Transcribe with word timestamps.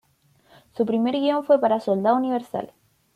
Su 0.71 0.83
primer 0.87 1.13
guion 1.13 1.43
fue 1.43 1.59
para 1.61 1.79
"Soldado 1.79 2.15
Universal. 2.15 2.73